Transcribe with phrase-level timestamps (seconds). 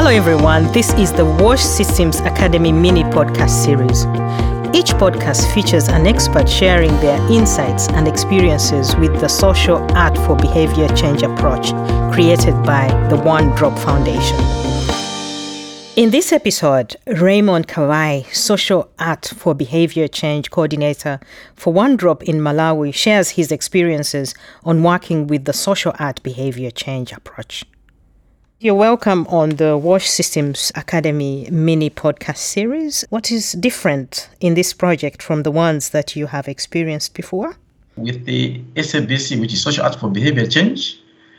[0.00, 0.70] Hello, everyone.
[0.70, 4.04] This is the WASH Systems Academy mini podcast series.
[4.72, 10.36] Each podcast features an expert sharing their insights and experiences with the social art for
[10.36, 11.72] behavior change approach
[12.14, 14.38] created by the One Drop Foundation.
[15.96, 21.18] In this episode, Raymond Kawayi, Social Art for Behavior Change Coordinator
[21.56, 26.70] for One Drop in Malawi, shares his experiences on working with the social art behavior
[26.70, 27.64] change approach.
[28.60, 33.04] You're welcome on the WASH Systems Academy mini podcast series.
[33.08, 37.54] What is different in this project from the ones that you have experienced before?
[37.96, 40.98] With the SABC, which is Social Art for Behavior Change,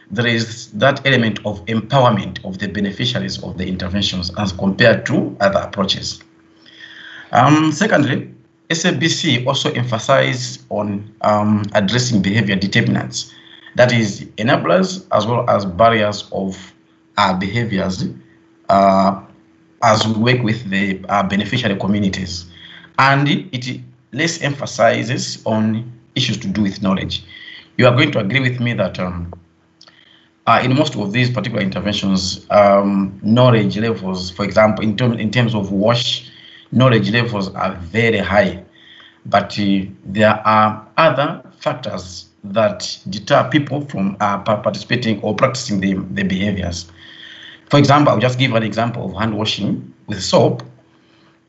[0.09, 5.35] there is that element of empowerment of the beneficiaries of the interventions as compared to
[5.41, 6.23] other approaches.
[7.33, 8.33] Um, secondly,
[8.69, 13.33] SABC also emphasizes on um, addressing behavior determinants,
[13.75, 16.57] that is, enablers as well as barriers of
[17.19, 18.05] our behaviors
[18.69, 19.21] uh,
[19.83, 22.45] as we work with the uh, beneficiary communities.
[22.97, 27.23] And it less emphasizes on issues to do with knowledge.
[27.77, 29.33] You are going to agree with me that um,
[30.47, 35.29] uh, in most of these particular interventions, um, knowledge levels, for example, in, term, in
[35.31, 36.29] terms of WASH,
[36.71, 38.63] knowledge levels are very high.
[39.25, 45.93] But uh, there are other factors that deter people from uh, participating or practicing the,
[46.13, 46.89] the behaviors.
[47.69, 50.63] For example, I'll just give an example of hand washing with soap.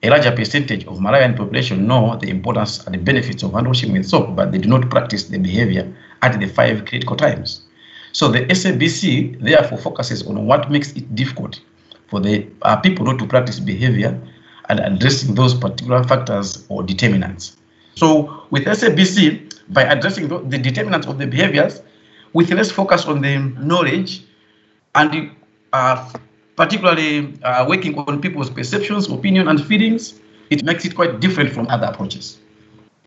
[0.02, 3.92] A larger percentage of Malawian population know the importance and the benefits of hand washing
[3.92, 5.90] with soap, but they do not practice the behavior
[6.22, 7.62] at the five critical times.
[8.12, 11.60] So the SABC therefore focuses on what makes it difficult
[12.08, 14.20] for the uh, people not to practice behavior
[14.68, 17.56] and addressing those particular factors or determinants.
[17.94, 21.82] So with SABC, by addressing the, the determinants of the behaviors,
[22.32, 24.22] with less focus on the knowledge
[24.94, 25.30] and
[25.72, 26.10] uh,
[26.56, 31.66] particularly uh, working on people's perceptions, opinion, and feelings, it makes it quite different from
[31.68, 32.38] other approaches.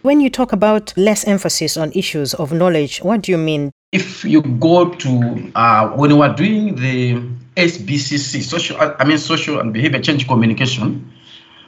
[0.02, 3.72] When you talk about less emphasis on issues of knowledge, what do you mean?
[3.92, 7.22] If you go to uh, when we are doing the
[7.56, 11.10] SBCC, social, I mean social and behavior change communication,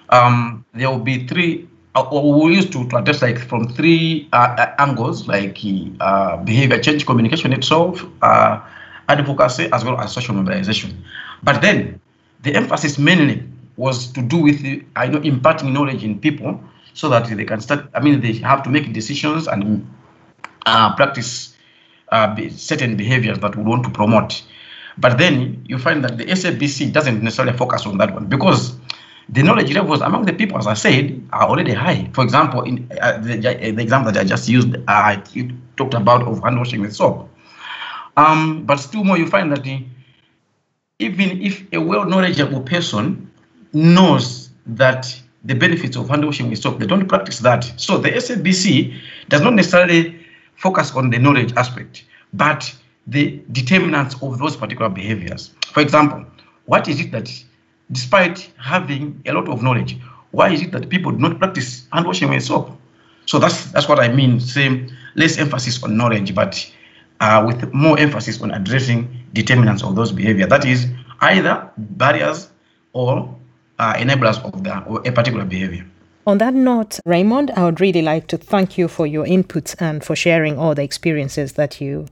[0.10, 1.68] um, there will be three.
[1.94, 5.58] Uh, we used to, to address like from three uh, angles, like
[6.02, 8.60] uh, behavior change communication itself, uh,
[9.10, 11.04] advocacy, as well as social mobilization.
[11.44, 12.00] But then
[12.44, 13.44] the emphasis mainly
[13.78, 14.64] was to do with
[14.96, 16.62] I know imparting knowledge in people
[16.94, 17.90] so that they can start.
[17.94, 19.88] I mean, they have to make decisions and
[20.66, 21.56] uh, practice
[22.12, 24.44] uh, certain behaviors that we want to promote.
[24.98, 28.78] But then you find that the SABC doesn't necessarily focus on that one because
[29.28, 32.10] the knowledge levels among the people, as I said, are already high.
[32.14, 35.22] For example, in uh, the, the, example that I just used, I
[35.78, 37.30] talked about of hand washing with soap.
[38.18, 39.84] Um, but still more, you find that the,
[41.00, 43.30] even if a well-knowledgeable person
[43.74, 47.72] knows that the benefits of hand washing with soap, they don't practice that.
[47.78, 48.98] So the SABC
[49.30, 50.20] does not necessarily
[50.56, 52.74] focus on the knowledge aspect, but
[53.08, 55.52] the determinants of those particular behaviors.
[55.72, 56.26] For example,
[56.66, 57.30] what is it that,
[57.92, 59.98] despite having a lot of knowledge,
[60.32, 62.72] why is it that people do not practice hand washing with soap?
[63.26, 64.40] So that's that's what I mean.
[64.40, 66.72] Same less emphasis on knowledge, but
[67.20, 70.48] uh, with more emphasis on addressing determinants of those behavior.
[70.48, 70.88] That is
[71.22, 72.50] either barriers
[72.94, 73.36] or
[73.80, 75.86] uh, enablers of the, a particular behavior.
[76.28, 80.04] On that note, Raymond, I would really like to thank you for your inputs and
[80.04, 82.08] for sharing all the experiences that you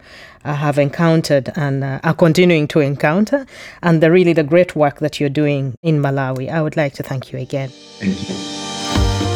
[0.46, 3.48] uh, have encountered and uh, are continuing to encounter,
[3.82, 6.52] and the really the great work that you're doing in Malawi.
[6.52, 7.70] I would like to thank you again.
[7.70, 8.73] Thank you.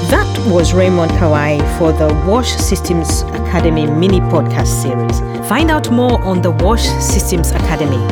[0.09, 5.19] That was Raymond Kawayi for the WASH Systems Academy mini podcast series.
[5.47, 8.03] Find out more on the WASH Systems Academy